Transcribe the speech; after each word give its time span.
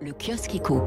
Le 0.00 0.12
kiosque 0.12 0.54
éco. 0.54 0.80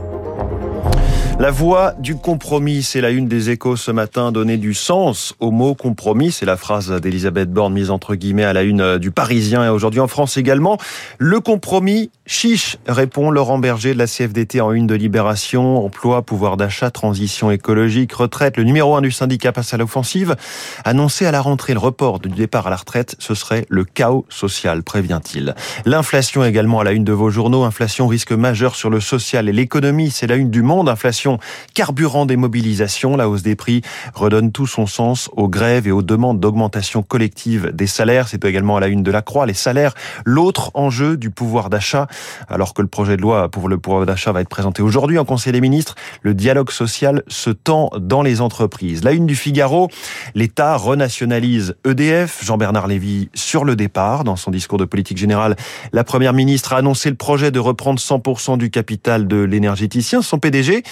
La 1.37 1.51
voie 1.51 1.93
du 1.97 2.15
compromis, 2.15 2.83
c'est 2.83 3.01
la 3.01 3.09
une 3.09 3.27
des 3.27 3.49
échos 3.49 3.75
ce 3.75 3.91
matin, 3.91 4.31
donner 4.31 4.57
du 4.57 4.73
sens 4.73 5.33
au 5.39 5.51
mot 5.51 5.75
compromis. 5.75 6.31
C'est 6.31 6.45
la 6.45 6.55
phrase 6.55 6.91
d'Elisabeth 6.91 7.51
Borne 7.51 7.73
mise 7.73 7.89
entre 7.89 8.15
guillemets 8.15 8.45
à 8.45 8.53
la 8.53 8.61
une 8.61 8.99
du 8.99 9.11
Parisien 9.11 9.65
et 9.65 9.69
aujourd'hui 9.69 9.99
en 9.99 10.07
France 10.07 10.37
également. 10.37 10.77
Le 11.17 11.41
compromis 11.41 12.11
chiche, 12.31 12.77
répond 12.87 13.31
Laurent 13.31 13.59
Berger 13.59 13.93
de 13.93 13.97
la 13.97 14.07
CFDT 14.07 14.61
en 14.61 14.71
une 14.71 14.87
de 14.87 14.95
Libération. 14.95 15.83
Emploi, 15.83 16.21
pouvoir 16.21 16.55
d'achat, 16.55 16.89
transition 16.89 17.51
écologique, 17.51 18.13
retraite. 18.13 18.55
Le 18.55 18.63
numéro 18.63 18.95
un 18.95 19.01
du 19.01 19.11
syndicat 19.11 19.51
passe 19.51 19.73
à 19.73 19.77
l'offensive. 19.77 20.37
Annoncé 20.85 21.25
à 21.25 21.31
la 21.31 21.41
rentrée 21.41 21.73
le 21.73 21.79
report 21.79 22.19
du 22.19 22.29
départ 22.29 22.67
à 22.67 22.69
la 22.69 22.77
retraite, 22.77 23.15
ce 23.19 23.33
serait 23.33 23.65
le 23.67 23.83
chaos 23.83 24.25
social, 24.29 24.83
prévient-il. 24.83 25.55
L'inflation 25.85 26.45
également 26.45 26.79
à 26.79 26.83
la 26.85 26.91
une 26.91 27.03
de 27.03 27.11
vos 27.11 27.29
journaux. 27.29 27.63
Inflation 27.63 28.07
risque 28.07 28.31
majeur 28.31 28.75
sur 28.75 28.89
le 28.89 29.00
social 29.01 29.49
et 29.49 29.51
l'économie. 29.51 30.11
C'est 30.11 30.27
la 30.27 30.35
une 30.35 30.49
du 30.49 30.61
monde. 30.61 30.89
Inflation 30.89 31.39
carburant 31.73 32.25
des 32.25 32.37
mobilisations. 32.37 33.15
La 33.17 33.27
hausse 33.27 33.43
des 33.43 33.55
prix 33.55 33.81
redonne 34.13 34.51
tout 34.51 34.67
son 34.67 34.85
sens 34.85 35.29
aux 35.35 35.49
grèves 35.49 35.87
et 35.87 35.91
aux 35.91 36.01
demandes 36.01 36.39
d'augmentation 36.39 37.03
collective 37.03 37.71
des 37.73 37.87
salaires. 37.87 38.27
C'est 38.27 38.43
également 38.45 38.77
à 38.77 38.79
la 38.79 38.87
une 38.87 39.03
de 39.03 39.11
la 39.11 39.21
Croix. 39.21 39.45
Les 39.45 39.53
salaires, 39.53 39.93
l'autre 40.25 40.71
enjeu 40.73 41.17
du 41.17 41.29
pouvoir 41.29 41.69
d'achat. 41.69 42.07
Alors 42.47 42.73
que 42.73 42.81
le 42.81 42.87
projet 42.87 43.17
de 43.17 43.21
loi 43.21 43.49
pour 43.49 43.67
le 43.67 43.77
pouvoir 43.77 44.05
d'achat 44.05 44.31
va 44.31 44.41
être 44.41 44.49
présenté 44.49 44.81
aujourd'hui 44.81 45.17
en 45.17 45.25
Conseil 45.25 45.53
des 45.53 45.61
ministres, 45.61 45.95
le 46.21 46.33
dialogue 46.33 46.71
social 46.71 47.23
se 47.27 47.49
tend 47.49 47.89
dans 47.99 48.21
les 48.21 48.41
entreprises. 48.41 49.03
La 49.03 49.11
une 49.11 49.25
du 49.25 49.35
Figaro, 49.35 49.89
l'État 50.35 50.75
renationalise 50.77 51.75
EDF. 51.85 52.43
Jean-Bernard 52.43 52.87
Lévy 52.87 53.29
sur 53.33 53.63
le 53.63 53.75
départ. 53.75 54.23
Dans 54.23 54.35
son 54.35 54.51
discours 54.51 54.77
de 54.77 54.85
politique 54.85 55.17
générale, 55.17 55.55
la 55.93 56.03
première 56.03 56.33
ministre 56.33 56.73
a 56.73 56.77
annoncé 56.77 57.09
le 57.09 57.15
projet 57.15 57.51
de 57.51 57.59
reprendre 57.59 57.99
100% 57.99 58.57
du 58.57 58.69
capital 58.69 58.90
de 58.97 59.41
l'énergéticien. 59.41 60.21
Son 60.21 60.39
PDG 60.39 60.83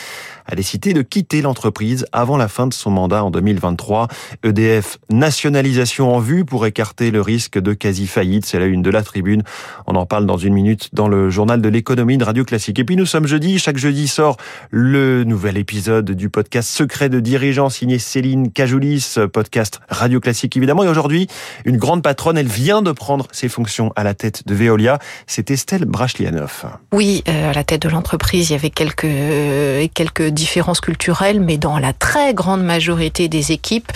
a 0.46 0.56
décidé 0.56 0.94
de 0.94 1.02
quitter 1.02 1.42
l'entreprise 1.42 2.06
avant 2.12 2.38
la 2.38 2.48
fin 2.48 2.66
de 2.68 2.74
son 2.74 2.90
mandat 2.90 3.24
en 3.24 3.30
2023. 3.30 4.08
EDF 4.44 4.98
nationalisation 5.10 6.14
en 6.14 6.20
vue 6.20 6.46
pour 6.46 6.66
écarter 6.66 7.12
le 7.12 7.22
risque 7.22 7.60
de 7.60 7.74
quasi-faillite. 7.74 8.46
C'est 8.46 8.60
la 8.60 8.66
une 8.66 8.82
de 8.82 8.90
la 8.90 9.04
tribune. 9.04 9.44
On 9.86 9.96
en 9.96 10.06
parle 10.06 10.26
dans 10.26 10.38
une 10.38 10.54
minute 10.54 10.90
dans 10.94 11.08
le 11.08 11.30
journal 11.30 11.62
de 11.62 11.70
l'économie 11.70 12.18
de 12.18 12.24
Radio 12.24 12.46
Classique. 12.46 12.80
Et 12.80 12.84
puis 12.84 12.96
nous 12.96 13.06
sommes 13.06 13.28
jeudi. 13.28 13.60
Chaque 13.60 13.78
jeudi 13.78 14.08
sort 14.08 14.38
le 14.72 15.24
nouvel 15.24 15.58
épisode 15.58 16.12
du 16.12 16.30
podcast 16.30 16.70
Secret 16.70 17.10
de 17.10 17.20
dirigeants 17.20 17.70
signé 17.70 18.00
Céline 18.00 18.52
Cajoulis, 18.52 19.16
podcast 19.32 19.82
Radio 19.90 20.20
Classique 20.20 20.56
évidemment. 20.58 20.84
Et 20.84 20.88
aujourd'hui, 20.88 21.28
une 21.66 21.78
grande 21.78 22.02
patronne, 22.02 22.38
elle 22.38 22.48
vient 22.48 22.82
de 22.82 22.92
prendre 22.92 23.28
ses 23.32 23.50
fonctions 23.50 23.92
à 23.96 24.04
la 24.04 24.14
tête 24.14 24.48
de 24.48 24.56
Veolia. 24.56 25.00
C'est 25.28 25.52
Estelle 25.52 25.86
Brachlianoff. 25.86 26.66
Oui, 26.94 27.24
euh, 27.28 27.52
à 27.52 27.54
la 27.54 27.64
tête 27.64 27.82
de 27.82 27.89
l'entreprise, 27.90 28.50
il 28.50 28.54
y 28.54 28.56
avait 28.56 28.70
quelques, 28.70 29.06
euh, 29.06 29.88
quelques 29.94 30.28
différences 30.28 30.82
culturelles, 30.82 31.40
mais 31.40 31.58
dans 31.58 31.80
la 31.80 31.94
très 31.94 32.34
grande 32.34 32.64
majorité 32.64 33.28
des 33.28 33.52
équipes, 33.52 33.92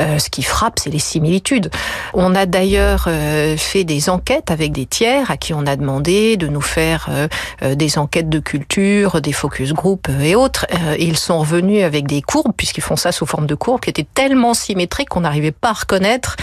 euh, 0.00 0.18
ce 0.18 0.30
qui 0.30 0.42
frappe, 0.42 0.78
c'est 0.78 0.90
les 0.90 0.98
similitudes. 0.98 1.70
On 2.14 2.34
a 2.34 2.46
d'ailleurs 2.46 3.06
euh, 3.08 3.56
fait 3.56 3.84
des 3.84 4.10
enquêtes 4.10 4.50
avec 4.50 4.72
des 4.72 4.86
tiers 4.86 5.30
à 5.30 5.36
qui 5.36 5.54
on 5.54 5.66
a 5.66 5.76
demandé 5.76 6.36
de 6.36 6.46
nous 6.46 6.60
faire 6.60 7.08
euh, 7.10 7.74
des 7.74 7.98
enquêtes 7.98 8.28
de 8.28 8.38
culture, 8.38 9.20
des 9.20 9.32
focus 9.32 9.72
group 9.72 10.08
et 10.20 10.34
autres. 10.34 10.66
ils 10.98 11.16
sont 11.16 11.38
revenus 11.38 11.84
avec 11.84 12.06
des 12.06 12.22
courbes, 12.22 12.52
puisqu'ils 12.56 12.82
font 12.82 12.96
ça 12.96 13.12
sous 13.12 13.26
forme 13.26 13.46
de 13.46 13.54
courbes, 13.54 13.80
qui 13.80 13.90
étaient 13.90 14.06
tellement 14.14 14.54
symétriques 14.54 15.08
qu'on 15.08 15.20
n'arrivait 15.20 15.52
pas 15.52 15.70
à 15.70 15.72
reconnaître 15.72 16.36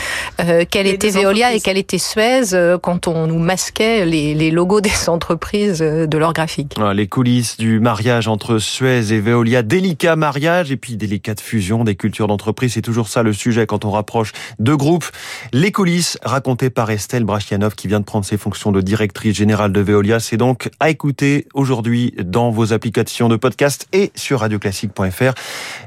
quelle 0.69 0.87
était 0.87 1.09
Veolia 1.09 1.53
et 1.53 1.59
quelle 1.59 1.77
était 1.77 1.97
Suez 1.97 2.77
quand 2.81 3.07
on 3.07 3.27
nous 3.27 3.39
masquait 3.39 4.05
les, 4.05 4.33
les 4.33 4.51
logos 4.51 4.81
des 4.85 5.09
entreprises 5.09 5.79
de 5.79 6.17
leur 6.17 6.33
graphique. 6.33 6.75
Les 6.95 7.07
coulisses 7.07 7.57
du 7.57 7.81
mariage 7.81 8.29
entre 8.29 8.57
Suez 8.57 9.11
et 9.11 9.19
Veolia 9.19 9.63
délicat 9.63 10.15
mariage 10.15 10.71
et 10.71 10.77
puis 10.77 10.95
délicate 10.95 11.41
fusion 11.41 11.83
des 11.83 11.97
cultures 11.97 12.27
d'entreprise. 12.27 12.71
C'est 12.71 12.81
toujours 12.81 13.09
ça 13.09 13.21
le 13.21 13.33
sujet 13.33 13.67
quand 13.67 13.83
on 13.83 13.91
rapproche 13.91 14.31
deux 14.59 14.77
groupes. 14.77 15.03
Les 15.51 15.73
coulisses 15.73 16.17
racontées 16.23 16.69
par 16.69 16.89
Estelle 16.89 17.25
Brachianov 17.25 17.75
qui 17.75 17.89
vient 17.89 17.99
de 17.99 18.05
prendre 18.05 18.23
ses 18.23 18.37
fonctions 18.37 18.71
de 18.71 18.79
directrice 18.79 19.35
générale 19.35 19.73
de 19.73 19.81
Veolia. 19.81 20.21
C'est 20.21 20.37
donc 20.37 20.69
à 20.79 20.89
écouter 20.89 21.49
aujourd'hui 21.53 22.13
dans 22.23 22.49
vos 22.49 22.71
applications 22.71 23.27
de 23.27 23.35
podcast 23.35 23.89
et 23.91 24.13
sur 24.15 24.39
radioclassique.fr. 24.39 25.33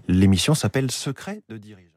L'émission 0.08 0.52
s'appelle 0.52 0.91
Secret 0.91 1.41
de 1.48 1.56
dirigeant. 1.56 1.88